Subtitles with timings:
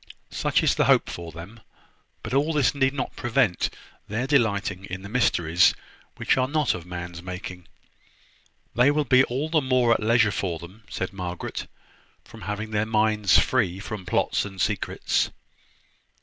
[0.31, 1.59] Such is my hope for them.
[2.23, 3.69] But all this need not prevent
[4.07, 5.75] their delighting in the mysteries
[6.15, 7.67] which are not of man's making."
[8.73, 11.67] "They will be all the more at leisure for them," said Margaret,
[12.25, 15.29] "from having their minds free from plots and secrets."